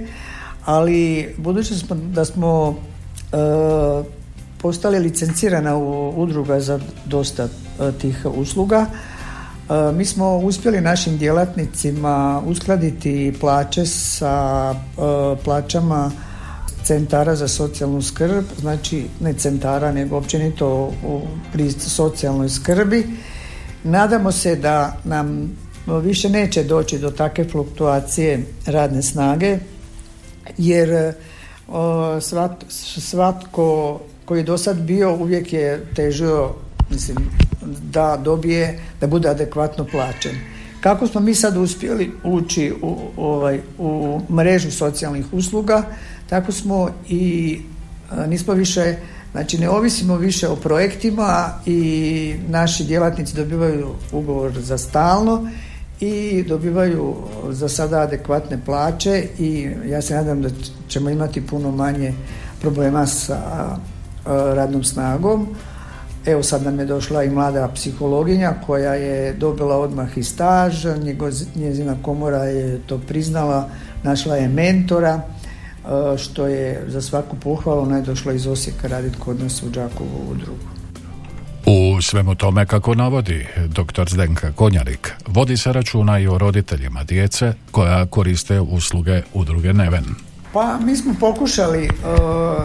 ali 0.65 1.35
budući 1.39 1.75
smo, 1.75 1.97
da 1.97 2.25
smo 2.25 2.77
e, 3.33 3.37
postali 4.63 4.99
licencirana 4.99 5.77
udruga 6.17 6.61
za 6.61 6.79
dosta 7.05 7.45
e, 7.45 7.93
tih 8.01 8.27
usluga. 8.37 8.87
E, 8.87 9.93
mi 9.93 10.05
smo 10.05 10.37
uspjeli 10.39 10.81
našim 10.81 11.19
djelatnicima 11.19 12.43
uskladiti 12.47 13.35
plaće 13.41 13.87
sa 13.87 14.75
e, 14.75 15.01
plaćama 15.45 16.11
centara 16.85 17.37
za 17.37 17.49
socijalnu 17.49 18.03
skrb, 18.03 18.45
znači 18.61 19.07
ne 19.21 19.33
centara 19.33 19.93
nego 19.93 20.17
općenito 20.17 20.93
pri 21.53 21.71
socijalnoj 21.73 22.49
skrbi. 22.49 23.07
Nadamo 23.85 24.33
se 24.33 24.57
da 24.57 24.97
nam 25.05 25.57
više 25.87 26.29
neće 26.29 26.65
doći 26.65 26.99
do 26.99 27.11
takve 27.11 27.45
fluktuacije 27.45 28.45
radne 28.67 29.03
snage 29.03 29.59
jer 30.59 31.15
svatko 33.01 34.01
koji 34.25 34.39
je 34.39 34.45
do 34.45 34.59
sad 34.59 34.81
bio 34.81 35.15
uvijek 35.15 35.53
je 35.53 35.85
težio 35.95 36.51
mislim, 36.91 37.17
da 37.93 38.17
dobije, 38.25 38.79
da 39.01 39.07
bude 39.07 39.29
adekvatno 39.29 39.85
plaćen. 39.85 40.33
Kako 40.81 41.07
smo 41.07 41.21
mi 41.21 41.35
sad 41.35 41.57
uspjeli 41.57 42.13
ući 42.25 42.73
u, 42.83 42.97
ovaj, 43.17 43.61
u 43.79 44.21
mrežu 44.31 44.71
socijalnih 44.71 45.25
usluga, 45.33 45.83
tako 46.29 46.53
smo 46.53 46.91
i 47.09 47.61
nismo 48.27 48.55
više, 48.55 48.97
znači 49.33 49.59
ne 49.59 49.69
ovisimo 49.69 50.17
više 50.17 50.49
o 50.49 50.57
projektima 50.57 51.49
i 51.67 52.35
naši 52.49 52.85
djelatnici 52.85 53.37
dobivaju 53.37 53.89
ugovor 54.13 54.53
za 54.61 54.79
stalno 54.79 55.51
i 56.01 56.45
dobivaju 56.49 57.15
za 57.51 57.69
sada 57.69 58.01
adekvatne 58.01 58.59
plaće 58.65 59.25
i 59.39 59.71
ja 59.87 60.03
se 60.03 60.15
nadam 60.15 60.43
da 60.43 60.49
ćemo 60.89 61.11
imati 61.11 61.47
puno 61.47 61.71
manje 61.71 62.15
problema 62.61 63.07
sa 63.07 63.77
E, 63.83 63.92
radnom 64.27 64.85
snagom. 64.85 65.49
Evo 66.27 66.43
sad 66.43 66.63
nam 66.63 66.79
je 66.79 66.87
došla 66.87 67.25
i 67.25 67.31
mlada 67.31 67.69
psihologinja 67.75 68.55
koja 68.67 68.95
je 68.95 69.33
dobila 69.33 69.79
odmah 69.79 70.19
i 70.19 70.23
staž, 70.23 70.87
njezina 71.55 71.97
komora 72.03 72.45
je 72.45 72.81
to 72.87 72.99
priznala, 72.99 73.69
našla 74.03 74.37
je 74.37 74.49
mentora, 74.49 75.15
e, 75.15 76.19
što 76.19 76.47
je 76.47 76.85
za 76.89 77.01
svaku 77.03 77.37
pohvalu, 77.37 77.83
ona 77.83 77.97
je 77.97 78.03
došla 78.03 78.33
iz 78.33 78.47
Osijeka 78.47 78.89
raditi 78.89 79.17
kod 79.19 79.41
nas 79.41 79.63
u 79.63 79.69
Đakovu 79.69 80.31
udrugu. 80.31 80.73
U 81.67 82.03
svemu 82.03 82.35
tome, 82.35 82.67
kako 82.67 82.95
navodi 82.95 83.47
dr. 83.67 84.09
Zdenka 84.09 84.53
Konjarik, 84.53 85.13
vodi 85.27 85.57
se 85.57 85.73
računa 85.73 86.19
i 86.19 86.27
o 86.27 86.39
roditeljima 86.39 87.05
djece 87.05 87.53
koja 87.71 88.07
koriste 88.07 88.61
usluge 88.61 89.23
udruge 89.35 89.73
Neven. 89.73 90.05
Pa 90.53 90.79
mi 90.85 90.97
smo 90.97 91.15
pokušali 91.21 91.89
uh, 91.89 92.65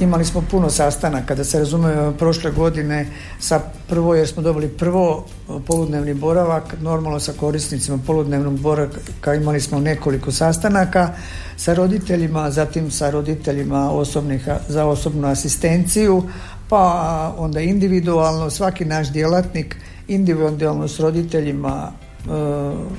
imali 0.00 0.24
smo 0.24 0.42
puno 0.50 0.70
sastanaka, 0.70 1.34
da 1.34 1.44
se 1.44 1.58
razume 1.58 2.12
prošle 2.18 2.50
godine 2.50 3.06
sa 3.40 3.60
prvo, 3.88 4.14
jer 4.14 4.28
smo 4.28 4.42
dobili 4.42 4.68
prvo 4.68 5.26
poludnevni 5.66 6.14
boravak, 6.14 6.74
normalno 6.80 7.20
sa 7.20 7.32
korisnicima 7.32 7.98
poludnevnog 8.06 8.60
boravka 8.60 9.34
imali 9.34 9.60
smo 9.60 9.80
nekoliko 9.80 10.32
sastanaka 10.32 11.10
sa 11.56 11.74
roditeljima, 11.74 12.50
zatim 12.50 12.90
sa 12.90 13.10
roditeljima 13.10 13.90
osobnih, 13.90 14.48
za 14.68 14.84
osobnu 14.84 15.28
asistenciju, 15.28 16.22
pa 16.68 17.34
onda 17.38 17.60
individualno, 17.60 18.50
svaki 18.50 18.84
naš 18.84 19.12
djelatnik 19.12 19.76
individualno 20.08 20.88
s 20.88 21.00
roditeljima 21.00 21.92
e, 21.92 22.28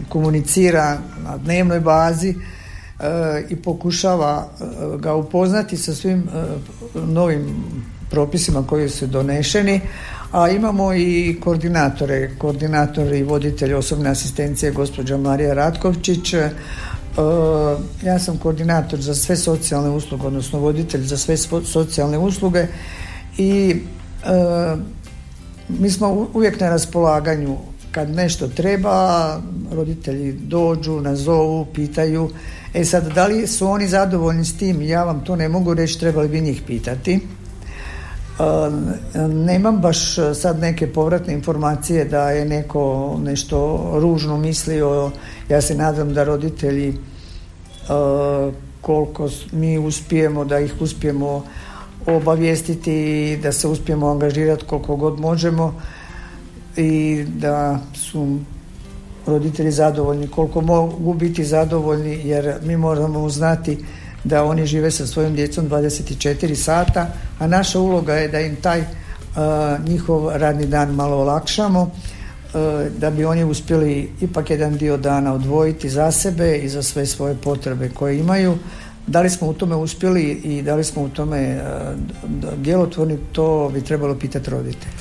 komunicira 0.09 0.97
na 1.23 1.37
dnevnoj 1.37 1.79
bazi 1.79 2.35
E, 2.35 2.54
i 3.49 3.55
pokušava 3.55 4.47
e, 4.47 4.65
ga 4.97 5.13
upoznati 5.13 5.77
sa 5.77 5.93
svim 5.95 6.19
e, 6.19 6.43
novim 7.05 7.45
propisima 8.09 8.67
koji 8.67 8.89
su 8.89 9.07
donešeni, 9.07 9.81
a 10.31 10.49
imamo 10.49 10.93
i 10.93 11.37
koordinatore, 11.43 12.31
koordinator 12.37 13.13
i 13.13 13.23
voditelj 13.23 13.73
osobne 13.73 14.09
asistencije 14.09 14.71
gospođa 14.71 15.17
Marija 15.17 15.53
Ratkovčić. 15.53 16.33
Ja 18.03 18.19
sam 18.19 18.37
koordinator 18.37 19.01
za 19.01 19.15
sve 19.15 19.35
socijalne 19.35 19.89
usluge, 19.89 20.27
odnosno 20.27 20.59
voditelj 20.59 21.01
za 21.01 21.17
sve 21.17 21.37
socijalne 21.65 22.17
usluge 22.17 22.67
i 23.37 23.75
mi 25.69 25.89
smo 25.89 26.27
uvijek 26.33 26.59
na 26.59 26.69
raspolaganju 26.69 27.57
kad 27.91 28.09
nešto 28.09 28.47
treba, 28.47 29.41
roditelji 29.71 30.31
dođu, 30.33 31.01
nazovu, 31.01 31.65
pitaju 31.65 32.29
E 32.75 32.85
sad, 32.85 33.13
da 33.13 33.27
li 33.27 33.47
su 33.47 33.67
oni 33.67 33.87
zadovoljni 33.87 34.45
s 34.45 34.57
tim? 34.57 34.81
Ja 34.81 35.03
vam 35.03 35.23
to 35.25 35.35
ne 35.35 35.49
mogu 35.49 35.73
reći, 35.73 35.99
trebali 35.99 36.27
bi 36.27 36.41
njih 36.41 36.61
pitati. 36.67 37.13
E, 37.13 37.19
nemam 39.27 39.77
baš 39.77 40.15
sad 40.33 40.59
neke 40.59 40.93
povratne 40.93 41.33
informacije 41.33 42.05
da 42.05 42.29
je 42.29 42.45
neko 42.45 43.15
nešto 43.23 43.89
ružno 44.01 44.37
mislio. 44.37 45.11
Ja 45.49 45.61
se 45.61 45.75
nadam 45.75 46.13
da 46.13 46.23
roditelji 46.23 46.89
e, 46.89 46.95
koliko 48.81 49.29
mi 49.51 49.77
uspijemo, 49.77 50.45
da 50.45 50.59
ih 50.59 50.73
uspijemo 50.79 51.43
obavijestiti, 52.05 53.39
da 53.43 53.51
se 53.51 53.67
uspijemo 53.67 54.07
angažirati 54.07 54.65
koliko 54.65 54.95
god 54.95 55.19
možemo 55.19 55.81
i 56.77 57.25
da 57.27 57.79
su 57.93 58.37
roditelji 59.25 59.71
zadovoljni, 59.71 60.27
koliko 60.27 60.61
mogu 60.61 61.13
biti 61.13 61.45
zadovoljni 61.45 62.21
jer 62.23 62.55
mi 62.63 62.77
moramo 62.77 63.29
znati 63.29 63.77
da 64.23 64.43
oni 64.43 64.65
žive 64.65 64.91
sa 64.91 65.07
svojom 65.07 65.35
djecom 65.35 65.69
24 65.69 66.55
sata, 66.55 67.07
a 67.39 67.47
naša 67.47 67.79
uloga 67.79 68.13
je 68.13 68.27
da 68.27 68.39
im 68.39 68.55
taj 68.55 68.79
uh, 68.79 68.85
njihov 69.87 70.29
radni 70.29 70.65
dan 70.65 70.95
malo 70.95 71.17
olakšamo, 71.17 71.81
uh, 71.81 71.91
da 72.97 73.09
bi 73.11 73.25
oni 73.25 73.43
uspjeli 73.43 74.11
ipak 74.21 74.49
jedan 74.49 74.77
dio 74.77 74.97
dana 74.97 75.33
odvojiti 75.33 75.89
za 75.89 76.11
sebe 76.11 76.57
i 76.57 76.69
za 76.69 76.83
sve 76.83 77.05
svoje 77.05 77.35
potrebe 77.35 77.89
koje 77.89 78.19
imaju. 78.19 78.57
Da 79.07 79.21
li 79.21 79.29
smo 79.29 79.47
u 79.47 79.53
tome 79.53 79.75
uspjeli 79.75 80.23
i 80.23 80.61
da 80.61 80.75
li 80.75 80.83
smo 80.83 81.03
u 81.03 81.09
tome 81.09 81.61
uh, 81.61 82.57
djelotvorni, 82.57 83.17
to 83.31 83.69
bi 83.73 83.81
trebalo 83.81 84.15
pitati 84.15 84.49
roditelji. 84.49 84.93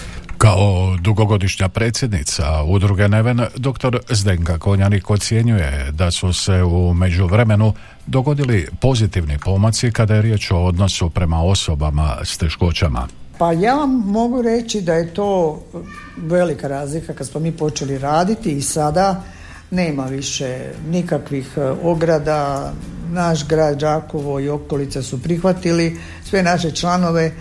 Kao 0.45 0.97
dugogodišnja 1.01 1.69
predsjednica 1.69 2.63
udruge 2.63 3.09
Neven, 3.09 3.41
dr. 3.57 3.99
Zdenka 4.11 4.59
Konjanik 4.59 5.11
ocjenjuje 5.11 5.93
da 5.93 6.11
su 6.11 6.33
se 6.33 6.63
u 6.63 6.95
međuvremenu 6.95 7.73
dogodili 8.07 8.69
pozitivni 8.81 9.39
pomaci 9.39 9.93
kada 9.93 10.15
je 10.15 10.23
riječ 10.23 10.51
o 10.51 10.57
odnosu 10.57 11.11
prema 11.11 11.43
osobama 11.43 12.17
s 12.25 12.39
teškoćama. 12.39 13.09
Pa 13.39 13.53
ja 13.53 13.75
vam 13.75 13.91
mogu 13.91 14.43
reći 14.43 14.81
da 14.81 14.95
je 14.95 15.15
to 15.15 15.61
velika 16.17 16.69
razlika 16.69 17.15
kad 17.15 17.27
smo 17.27 17.41
mi 17.41 17.53
počeli 17.53 17.99
raditi 17.99 18.53
i 18.53 18.63
sada 18.63 19.23
nema 19.71 20.05
više 20.05 20.59
nikakvih 20.91 21.49
e, 21.57 21.61
ograda. 21.83 22.73
Naš 23.13 23.49
grad 23.49 23.79
Đakovo 23.79 24.41
i 24.41 24.49
okolice 24.49 25.03
su 25.03 25.23
prihvatili 25.23 25.99
sve 26.25 26.43
naše 26.43 26.71
članove 26.71 27.33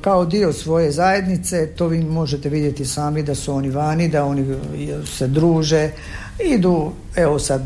kao 0.00 0.24
dio 0.24 0.52
svoje 0.52 0.92
zajednice, 0.92 1.66
to 1.66 1.86
vi 1.86 2.04
možete 2.04 2.48
vidjeti 2.48 2.84
sami 2.84 3.22
da 3.22 3.34
su 3.34 3.54
oni 3.54 3.70
vani, 3.70 4.08
da 4.08 4.24
oni 4.24 4.56
se 5.06 5.26
druže, 5.26 5.90
idu, 6.44 6.92
evo 7.16 7.38
sad 7.38 7.62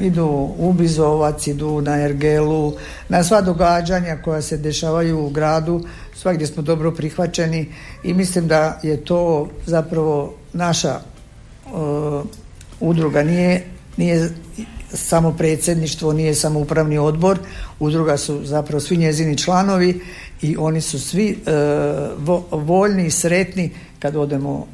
idu 0.00 0.50
u 0.58 0.72
Bizovac, 0.72 1.46
idu 1.46 1.80
na 1.80 2.00
Ergelu, 2.00 2.72
na 3.08 3.24
sva 3.24 3.40
događanja 3.40 4.16
koja 4.24 4.42
se 4.42 4.56
dešavaju 4.56 5.26
u 5.26 5.30
gradu, 5.30 5.84
svakdje 6.14 6.46
smo 6.46 6.62
dobro 6.62 6.92
prihvaćeni 6.92 7.72
i 8.02 8.14
mislim 8.14 8.48
da 8.48 8.80
je 8.82 9.04
to 9.04 9.48
zapravo 9.66 10.34
naša 10.52 11.00
udruga, 12.80 13.22
nije, 13.22 13.64
nije 13.96 14.30
samo 14.94 15.32
predsjedništvo, 15.32 16.12
nije 16.12 16.34
samo 16.34 16.60
upravni 16.60 16.98
odbor, 16.98 17.38
udruga 17.80 18.16
su 18.16 18.44
zapravo 18.44 18.80
svi 18.80 18.96
njezini 18.96 19.38
članovi 19.38 20.00
i 20.42 20.56
oni 20.56 20.80
su 20.80 21.00
svi 21.00 21.30
e, 21.30 21.52
voljni 22.50 23.06
i 23.06 23.10
sretni 23.10 23.70
kad 23.98 24.16
odemo 24.16 24.66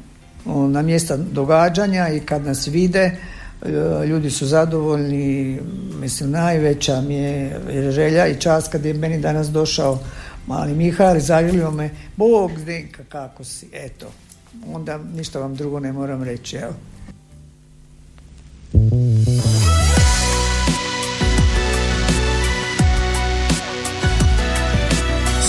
na 0.45 0.81
mjesta 0.81 1.17
događanja 1.17 2.09
i 2.09 2.19
kad 2.19 2.45
nas 2.45 2.67
vide 2.67 3.17
E, 3.65 4.05
ljudi 4.05 4.29
su 4.29 4.45
zadovoljni, 4.45 5.59
mislim 5.99 6.31
najveća 6.31 7.01
mi 7.01 7.15
je 7.15 7.61
želja 7.91 8.27
i 8.27 8.39
čast 8.39 8.71
kad 8.71 8.85
je 8.85 8.93
meni 8.93 9.19
danas 9.19 9.47
došao 9.47 9.99
mali 10.47 10.73
Mihal 10.73 11.17
i 11.17 11.21
zagrlio 11.21 11.71
me, 11.71 11.89
Bog 12.15 12.51
Zdenka 12.59 13.03
kako 13.09 13.43
si, 13.43 13.67
eto, 13.73 14.11
onda 14.73 14.99
ništa 15.15 15.39
vam 15.39 15.55
drugo 15.55 15.79
ne 15.79 15.91
moram 15.91 16.23
reći, 16.23 16.55
evo. 16.55 16.73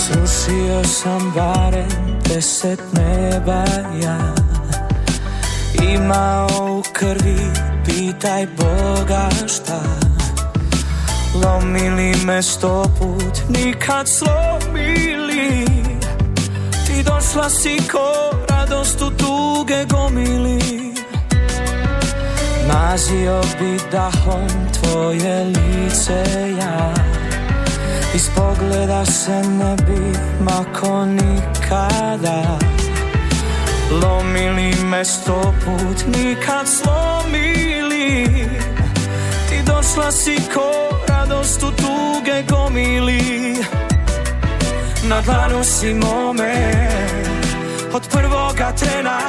Srušio 0.03 0.83
sam 0.83 1.33
barem 1.35 2.19
deset 2.29 2.79
neba 2.93 3.63
ja. 4.03 4.33
Imao 5.93 6.47
u 6.69 6.83
krvi 6.93 7.39
pitaj 7.85 8.47
Boga 8.57 9.29
šta. 9.47 9.79
Lomili 11.43 12.15
me 12.25 12.41
sto 12.41 12.83
put, 12.99 13.41
nikad 13.49 14.07
slomili. 14.07 15.65
Ti 16.87 17.03
došla 17.03 17.49
si 17.49 17.77
ko 17.91 18.37
radost 18.49 19.01
u 19.01 19.09
tuge 19.09 19.85
gomili. 19.85 20.93
Mazio 22.67 23.41
bi 23.59 23.79
dahom 23.91 24.47
tvoje 24.73 25.43
lice 25.43 26.23
ja 26.59 27.12
Iz 28.15 28.29
pogleda 28.35 29.05
se 29.05 29.41
ne 29.41 29.75
bi 29.85 30.17
mako 30.39 31.05
nikada. 31.05 32.59
Lomili 33.91 34.75
me 34.85 35.05
sto 35.05 35.53
put, 35.65 36.05
nikad 36.17 36.67
slomili. 36.67 38.27
Ti 39.49 39.61
došla 39.65 40.11
si 40.11 40.35
ko 40.53 40.71
radost 41.07 41.63
u 41.63 41.71
tuge 41.71 42.43
gomili. 42.49 43.55
Na 45.03 45.21
dlanu 45.21 45.63
si 45.63 45.93
mome 45.93 46.53
Od 47.93 48.07
prvoga 48.07 48.71
trena 48.71 49.19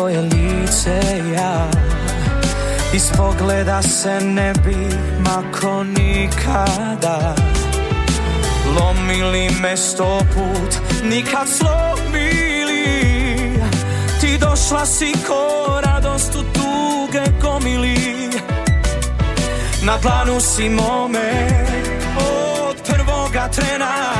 tvoje 0.00 0.20
lice 0.20 1.00
ja. 1.34 1.70
Iz 2.92 3.10
pogleda 3.16 3.82
se 3.82 4.20
ne 4.20 4.52
bi 4.64 4.76
mako 5.18 5.84
nikada. 5.84 7.34
Lomili 8.76 9.50
me 9.60 9.76
sto 9.76 10.18
put, 10.34 11.02
nikad 11.04 11.48
slomili. 11.48 12.84
Ti 14.20 14.38
došla 14.38 14.86
si 14.86 15.12
ko 15.26 15.80
radost 15.82 16.34
u 16.34 16.42
tuge 16.42 17.24
gomili. 17.42 18.30
Na 19.82 19.98
dlanu 19.98 20.40
si 20.40 20.68
mome 20.68 21.48
od 22.16 22.76
prvoga 22.86 23.48
trena 23.48 24.19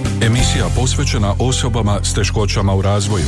Emisija 0.25 0.65
posvećena 0.75 1.33
osobama 1.39 1.99
s 2.03 2.13
teškoćama 2.13 2.75
u 2.75 2.81
razvoju. 2.81 3.25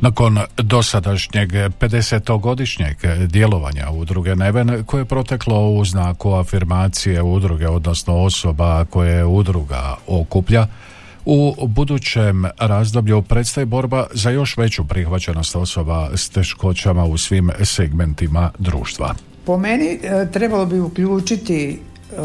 Nakon 0.00 0.38
dosadašnjeg 0.56 1.52
50-godišnjeg 1.52 3.26
djelovanja 3.26 3.90
udruge 3.90 4.36
Neven, 4.36 4.84
koje 4.86 5.00
je 5.00 5.04
proteklo 5.04 5.68
u 5.68 5.84
znaku 5.84 6.32
afirmacije 6.32 7.22
udruge, 7.22 7.68
odnosno 7.68 8.14
osoba 8.14 8.84
koje 8.84 9.24
udruga 9.24 9.96
okuplja, 10.06 10.66
U 11.28 11.66
budućem 11.66 12.44
razdoblju 12.58 13.22
predstaje 13.22 13.66
borba 13.66 14.06
za 14.14 14.30
još 14.30 14.56
veću 14.56 14.84
prihvaćenost 14.88 15.56
osoba 15.56 16.10
s 16.14 16.28
teškoćama 16.28 17.04
u 17.04 17.18
svim 17.18 17.50
segmentima 17.62 18.50
društva. 18.58 19.14
Po 19.46 19.58
meni 19.58 19.98
e, 20.02 20.26
trebalo 20.32 20.66
bi 20.66 20.80
uključiti 20.80 21.70
e, 21.70 22.16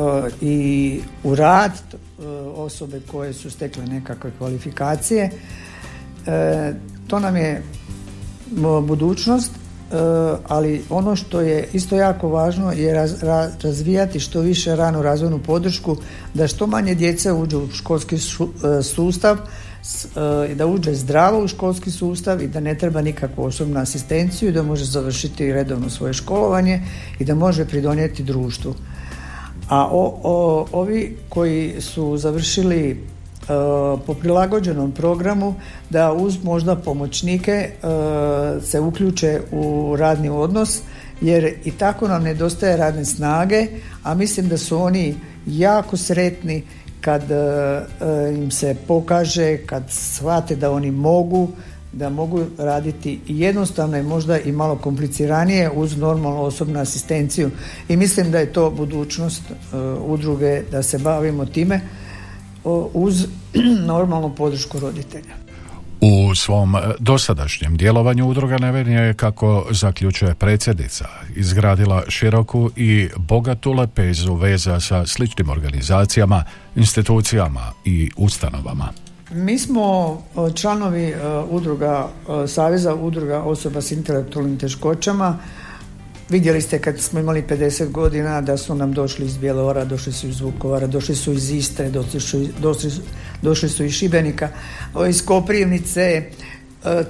i 0.42 1.00
u 1.24 1.36
rad 1.36 1.72
e, 1.72 2.26
osobe 2.56 3.02
koje 3.12 3.34
su 3.34 3.52
stekle 3.52 3.86
nekakve 3.86 4.32
kvalifikacije. 4.38 5.30
To 7.08 7.20
nam 7.20 7.36
je 7.36 7.64
budućnost, 8.84 9.52
ali 10.48 10.84
ono 10.90 11.16
što 11.16 11.42
je 11.42 11.68
isto 11.74 11.96
jako 11.96 12.30
važno 12.30 12.72
je 12.72 13.08
razvijati 13.64 14.20
što 14.20 14.40
više 14.40 14.76
ranu 14.76 15.02
razvojnu 15.02 15.40
podršku 15.40 15.98
da 16.34 16.48
što 16.48 16.68
manje 16.68 16.96
djece 16.96 17.32
uđe 17.32 17.58
u 17.58 17.72
školski 17.72 18.18
sustav 18.84 19.38
da 20.56 20.66
uđe 20.68 20.94
zdravo 20.94 21.44
u 21.44 21.48
školski 21.48 21.92
sustav 21.92 22.42
i 22.42 22.48
da 22.48 22.60
ne 22.60 22.76
treba 22.78 23.02
nikakvu 23.02 23.44
osobnu 23.44 23.80
asistenciju 23.80 24.50
i 24.50 24.52
da 24.52 24.64
može 24.64 24.86
završiti 24.86 25.54
redovno 25.54 25.90
svoje 25.90 26.14
školovanje 26.14 26.82
i 27.20 27.26
da 27.26 27.36
može 27.36 27.66
pridonijeti 27.66 28.24
društvu. 28.24 28.76
A 29.70 29.88
o, 29.92 30.68
ovi 30.72 31.18
koji 31.30 31.82
su 31.82 32.18
završili 32.18 32.92
uh, 32.92 34.00
po 34.06 34.14
prilagođenom 34.14 34.92
programu 34.92 35.56
da 35.90 36.14
uz 36.14 36.44
možda 36.44 36.76
pomoćnike 36.76 37.70
uh, 37.72 38.64
se 38.64 38.80
uključe 38.80 39.42
u 39.52 39.96
radni 39.98 40.30
odnos 40.30 40.82
jer 41.22 41.54
i 41.66 41.72
tako 41.72 42.08
nam 42.08 42.24
nedostaje 42.24 42.78
radne 42.78 43.06
snage, 43.06 43.68
a 44.04 44.14
mislim 44.14 44.48
da 44.48 44.58
su 44.58 44.78
oni 44.78 45.16
jako 45.46 45.98
sretni 45.98 46.64
kad 47.02 47.32
e, 47.32 47.36
e, 47.36 48.34
im 48.34 48.52
se 48.52 48.76
pokaže, 48.88 49.58
kad 49.58 49.84
shvate 49.90 50.56
da 50.56 50.72
oni 50.72 50.92
mogu, 50.92 51.50
da 51.94 52.10
mogu 52.10 52.46
raditi 52.58 53.20
jednostavno 53.28 53.98
i 53.98 54.04
možda 54.04 54.40
i 54.40 54.52
malo 54.52 54.76
kompliciranije 54.76 55.72
uz 55.72 55.98
normalnu 55.98 56.42
osobnu 56.42 56.80
asistenciju 56.80 57.52
i 57.90 57.98
mislim 57.98 58.32
da 58.32 58.40
je 58.40 58.54
to 58.54 58.70
budućnost 58.70 59.42
e, 59.52 59.78
udruge 60.06 60.64
da 60.72 60.84
se 60.84 60.98
bavimo 60.98 61.46
time 61.46 61.82
uz 62.94 63.28
normalnu 63.94 64.36
podršku 64.36 64.80
roditelja. 64.80 65.51
U 66.02 66.36
svom 66.36 66.76
e, 66.76 66.80
dosadašnjem 67.00 67.78
djelovanju 67.78 68.28
udruga 68.28 68.58
Neven 68.58 68.88
je, 68.88 69.14
kako 69.14 69.66
zaključuje 69.72 70.36
predsjednica, 70.36 71.06
izgradila 71.36 72.04
široku 72.08 72.72
i 72.76 73.10
bogatu 73.18 73.72
lepezu 73.72 74.34
veza 74.34 74.80
sa 74.80 75.06
sličnim 75.06 75.50
organizacijama, 75.50 76.44
institucijama 76.76 77.72
i 77.86 78.12
ustanovama. 78.18 78.90
Mi 79.32 79.60
smo 79.60 80.14
e, 80.14 80.56
članovi 80.56 81.04
e, 81.04 81.16
udruga, 81.50 82.08
Saveza 82.48 82.96
udruga 82.96 83.42
osoba 83.42 83.82
s 83.82 83.92
intelektualnim 83.92 84.58
teškoćama 84.58 85.38
Vidjeli 86.32 86.62
ste 86.62 86.80
kad 86.80 87.00
smo 87.00 87.20
imali 87.20 87.44
50 87.50 87.92
godina 87.92 88.42
da 88.42 88.58
su 88.58 88.76
nam 88.76 88.94
došli 88.94 89.26
iz 89.26 89.38
Bjelovara, 89.38 89.86
došli 89.86 90.14
su 90.14 90.28
iz 90.28 90.42
Vukovara, 90.42 90.88
došli 90.88 91.16
su 91.16 91.34
iz 91.34 91.52
Istre, 91.52 91.90
došli 91.90 92.20
su, 92.20 92.48
došli, 92.60 92.92
došli 93.42 93.70
su 93.70 93.84
iz 93.84 93.92
Šibenika, 93.92 94.50
iz 95.10 95.26
Koprivnice. 95.26 96.02
E, 96.02 96.24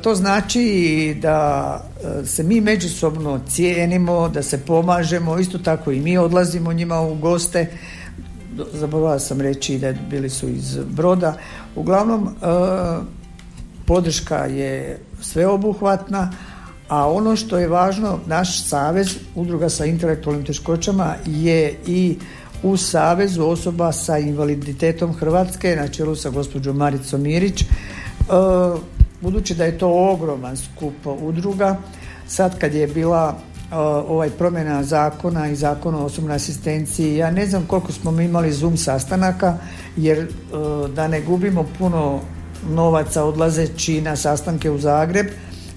to 0.01 0.15
znači 0.15 1.17
da 1.21 1.89
e, 2.21 2.25
se 2.25 2.43
mi 2.43 2.61
međusobno 2.61 3.39
cijenimo, 3.49 4.29
da 4.29 4.43
se 4.43 4.57
pomažemo, 4.57 5.39
isto 5.39 5.57
tako 5.57 5.91
i 5.91 5.99
mi 5.99 6.17
odlazimo 6.17 6.73
njima 6.73 7.01
u 7.01 7.15
goste. 7.15 7.67
Zaboravila 8.73 9.19
sam 9.19 9.41
reći 9.41 9.77
da 9.77 9.93
bili 10.09 10.29
su 10.29 10.49
iz 10.49 10.77
Broda. 10.85 11.37
Uglavnom, 11.75 12.27
e, 12.27 12.31
podrška 13.85 14.37
je 14.37 14.99
sveobuhvatna, 15.21 16.31
a 16.91 17.11
ono 17.11 17.35
što 17.35 17.57
je 17.57 17.67
važno, 17.67 18.19
naš 18.27 18.63
savez 18.67 19.15
udruga 19.35 19.69
sa 19.69 19.85
intelektualnim 19.85 20.45
teškoćama 20.45 21.15
je 21.25 21.75
i 21.87 22.17
u 22.63 22.77
savezu 22.77 23.43
osoba 23.43 23.91
sa 23.91 24.17
invaliditetom 24.17 25.13
Hrvatske 25.13 25.75
na 25.75 25.87
čelu 25.87 26.15
sa 26.15 26.29
gospođom 26.29 26.77
Maricom 26.77 27.21
Mirić. 27.21 27.61
E, 27.61 27.65
budući 29.21 29.55
da 29.55 29.65
je 29.65 29.77
to 29.77 30.11
ogroman 30.11 30.57
skup 30.57 30.93
udruga, 31.05 31.77
sad 32.27 32.59
kad 32.59 32.73
je 32.73 32.87
bila 32.87 33.35
e, 33.35 33.75
ovaj 34.07 34.29
promjena 34.29 34.83
zakona 34.83 35.47
i 35.47 35.55
zakona 35.55 35.97
o 35.99 36.05
osobnoj 36.05 36.35
asistenciji, 36.35 37.15
ja 37.15 37.31
ne 37.31 37.45
znam 37.45 37.65
koliko 37.67 37.91
smo 37.91 38.11
mi 38.11 38.25
imali 38.25 38.51
Zoom 38.51 38.77
sastanaka, 38.77 39.57
jer 39.97 40.17
e, 40.17 40.27
da 40.95 41.07
ne 41.07 41.21
gubimo 41.21 41.65
puno 41.77 42.19
novaca 42.69 43.23
odlazeći 43.23 44.01
na 44.01 44.15
sastanke 44.15 44.71
u 44.71 44.77
Zagreb, 44.77 45.27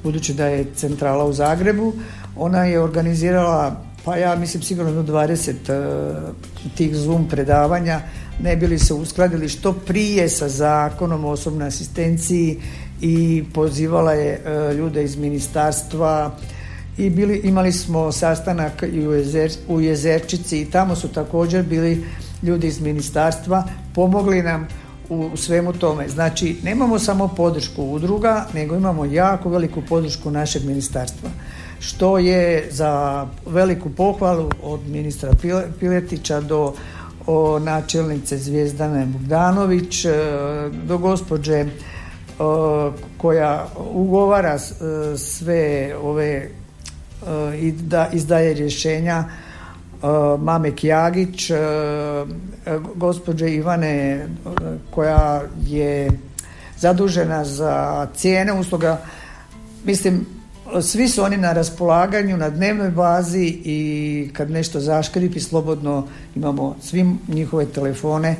budući 0.05 0.35
da 0.35 0.47
je 0.47 0.67
centrala 0.75 1.25
u 1.25 1.33
Zagrebu, 1.33 1.93
ona 2.37 2.65
je 2.65 2.81
organizirala 2.81 3.85
pa 4.05 4.17
ja 4.17 4.37
mislim 4.37 4.63
sigurno 4.63 5.03
do 5.03 5.13
20 5.13 5.51
uh, 5.51 6.35
tih 6.77 6.97
Zoom 6.97 7.29
predavanja 7.29 8.01
ne 8.41 8.57
bili 8.57 8.79
se 8.79 8.95
uskladili 8.95 9.49
što 9.49 9.73
prije 9.73 10.29
sa 10.29 10.49
zakonom 10.49 11.25
o 11.25 11.31
osobnoj 11.31 11.69
asistenciji 11.69 12.61
i 13.01 13.45
pozivala 13.55 14.13
je 14.13 14.41
uh, 14.41 14.77
ljude 14.77 15.05
iz 15.05 15.17
ministarstva 15.17 16.37
i 16.99 17.11
bili, 17.11 17.41
imali 17.45 17.73
smo 17.73 18.13
sastanak 18.13 18.85
i 18.93 19.07
u, 19.07 19.13
u 19.69 19.81
Jezerčici 19.81 20.61
i 20.61 20.71
tamo 20.71 20.97
su 20.97 21.09
također 21.09 21.63
bili 21.63 22.05
ljudi 22.43 22.67
iz 22.67 22.81
ministarstva 22.81 23.65
pomogli 23.95 24.43
nam 24.43 24.69
u 25.09 25.37
svemu 25.37 25.73
tome. 25.73 26.09
Znači, 26.09 26.57
nemamo 26.63 26.99
samo 26.99 27.29
podršku 27.29 27.83
udruga, 27.83 28.47
nego 28.55 28.77
imamo 28.77 29.05
jako 29.05 29.49
veliku 29.49 29.83
podršku 29.89 30.31
našeg 30.31 30.65
ministarstva. 30.65 31.31
Što 31.79 32.19
je 32.19 32.69
za 32.71 33.27
veliku 33.47 33.91
pohvalu 33.91 34.51
od 34.63 34.89
ministra 34.89 35.31
Piletića 35.81 36.41
do 36.41 36.75
o 37.27 37.59
načelnice 37.59 38.39
Zvijezdane 38.39 39.07
Bogdanović, 39.07 40.05
e, 40.05 40.11
do 40.85 40.99
gospođe 40.99 41.55
e, 41.55 41.67
koja 43.19 43.67
ugovara 43.95 44.55
e, 44.55 44.59
sve 45.17 45.95
ove 46.03 46.49
i 47.61 47.73
da 47.73 48.09
izdaje 48.13 48.55
rješenja 48.55 49.25
Mame 50.39 50.77
Kjagić, 50.77 51.51
e, 51.51 51.57
gospođe 52.95 53.51
Ivane 53.51 54.27
koja 54.91 55.43
je 55.67 56.11
zadužena 56.79 57.45
za 57.45 58.07
cijene 58.17 58.53
usluga. 58.53 59.01
Mislim, 59.85 60.27
svi 60.83 61.09
su 61.09 61.23
oni 61.23 61.37
na 61.37 61.53
raspolaganju 61.53 62.37
na 62.37 62.51
dnevnoj 62.51 62.91
bazi 62.91 63.61
i 63.65 64.31
kad 64.33 64.51
nešto 64.51 64.81
zaškripi 64.81 65.41
slobodno 65.41 66.07
imamo 66.35 66.77
svim 66.83 67.19
njihove 67.29 67.67
telefone. 67.67 68.37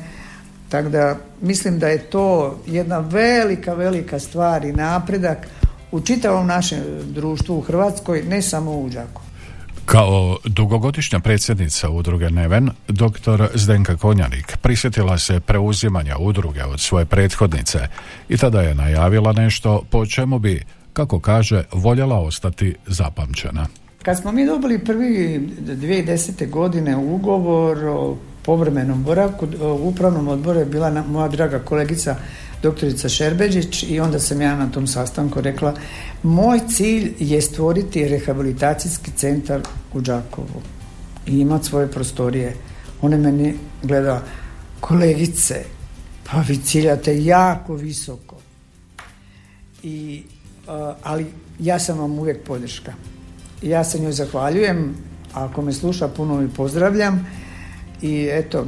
Tako 0.69 0.89
da 0.89 1.15
mislim 1.41 1.79
da 1.79 1.87
je 1.87 1.97
to 1.97 2.59
jedna 2.67 2.99
velika, 2.99 3.73
velika 3.73 4.19
stvar 4.19 4.65
i 4.65 4.73
napredak 4.73 5.47
u 5.91 6.01
čitavom 6.01 6.47
našem 6.47 6.79
društvu 7.03 7.57
u 7.57 7.61
Hrvatskoj, 7.61 8.23
ne 8.23 8.41
samo 8.41 8.71
u 8.71 8.89
Đaku. 8.89 9.24
Kao 9.85 10.37
dugogodišnja 10.43 11.19
predsjednica 11.19 11.89
udruge 11.89 12.29
Neven, 12.29 12.69
dr. 12.87 13.45
Zdenka 13.53 13.97
Konjanik 13.97 14.57
prisjetila 14.61 15.17
se 15.17 15.39
preuzimanja 15.39 16.17
udruge 16.17 16.63
od 16.63 16.79
svoje 16.79 17.05
prethodnice 17.05 17.79
i 18.29 18.37
tada 18.37 18.61
je 18.61 18.75
najavila 18.75 19.33
nešto 19.33 19.83
po 19.89 20.05
čemu 20.05 20.39
bi, 20.39 20.63
kako 20.93 21.19
kaže, 21.19 21.63
voljela 21.71 22.19
ostati 22.19 22.75
zapamćena. 22.87 23.67
Kad 24.03 24.19
smo 24.19 24.31
mi 24.31 24.45
dobili 24.45 24.79
prvi 24.79 25.39
2010. 25.61 26.49
godine 26.49 26.97
ugovor 26.97 27.77
o 27.85 28.17
povremenom 28.45 29.03
boravku, 29.03 29.47
u 29.61 29.87
upravnom 29.87 30.27
odboru 30.27 30.59
je 30.59 30.65
bila 30.65 31.03
moja 31.07 31.27
draga 31.27 31.59
kolegica 31.59 32.15
doktorica 32.63 33.09
Šerbeđić 33.09 33.83
i 33.83 33.99
onda 33.99 34.19
sam 34.19 34.41
ja 34.41 34.55
na 34.55 34.71
tom 34.71 34.87
sastanku 34.87 35.41
rekla 35.41 35.73
moj 36.23 36.59
cilj 36.69 37.13
je 37.19 37.41
stvoriti 37.41 38.07
rehabilitacijski 38.07 39.11
centar 39.15 39.61
u 39.93 40.01
Đakovu 40.01 40.61
i 41.27 41.39
imati 41.39 41.65
svoje 41.65 41.87
prostorije. 41.91 42.55
Ona 43.01 43.17
meni 43.17 43.53
gleda 43.83 44.21
kolegice, 44.79 45.63
pa 46.31 46.41
vi 46.41 46.57
ciljate 46.57 47.23
jako 47.23 47.75
visoko. 47.75 48.35
I, 49.83 50.23
ali 51.03 51.25
ja 51.59 51.79
sam 51.79 51.99
vam 51.99 52.19
uvijek 52.19 52.43
podrška. 52.43 52.93
Ja 53.61 53.83
se 53.83 53.99
njoj 53.99 54.11
zahvaljujem, 54.11 54.95
ako 55.33 55.61
me 55.61 55.73
sluša 55.73 56.07
puno 56.07 56.43
i 56.43 56.47
pozdravljam 56.47 57.27
i 58.05 58.29
eto, 58.31 58.65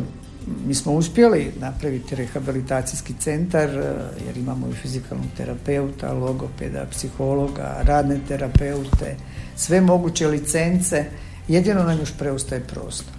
mi 0.65 0.75
smo 0.75 0.91
uspjeli 0.91 1.51
napraviti 1.59 2.15
rehabilitacijski 2.15 3.13
centar 3.19 3.69
e, 3.69 3.93
jer 4.25 4.37
imamo 4.37 4.67
i 4.69 4.73
fizikalnog 4.73 5.27
terapeuta, 5.37 6.13
logopeda, 6.13 6.85
psihologa, 6.91 7.81
radne 7.83 8.19
terapeute, 8.27 9.15
sve 9.55 9.81
moguće 9.81 10.27
licence, 10.27 11.05
jedino 11.47 11.83
nam 11.83 11.99
još 11.99 12.13
preostaje 12.19 12.61
prostor. 12.61 13.13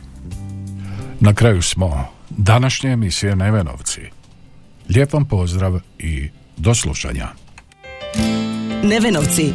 Na 1.20 1.34
kraju 1.34 1.62
smo 1.62 2.04
današnje 2.30 2.90
emisije 2.90 3.36
Nevenovci. 3.36 4.00
Lijep 4.88 5.12
vam 5.12 5.24
pozdrav 5.24 5.80
i 5.98 6.28
do 6.56 6.74
slušanja. 6.74 7.28
Nevenovci. 8.82 9.52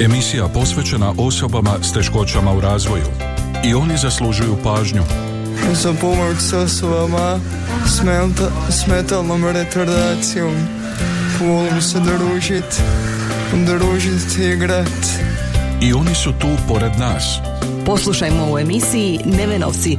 Emisija 0.00 0.48
posvećena 0.48 1.14
osobama 1.18 1.82
s 1.82 1.92
teškoćama 1.92 2.52
u 2.52 2.60
razvoju. 2.60 3.35
I 3.64 3.74
oni 3.74 3.96
zaslužuju 3.96 4.56
pažnju. 4.64 5.02
Za 5.72 5.94
pomoć 6.00 6.36
s 6.38 6.52
osobama 6.52 7.40
s, 7.86 8.02
menta, 8.02 8.50
s 8.70 8.86
metalnom 8.86 9.44
retardacijom. 9.44 10.54
Volim 11.40 11.82
se 11.82 11.98
družit, 12.00 12.82
družit 13.52 14.38
i 14.38 14.52
igrat. 14.52 15.06
I 15.80 15.92
oni 15.92 16.14
su 16.14 16.32
tu 16.32 16.48
pored 16.68 16.92
nas. 16.98 17.38
Poslušajmo 17.86 18.52
u 18.52 18.58
emisiji 18.58 19.20
Nevenovci. 19.24 19.98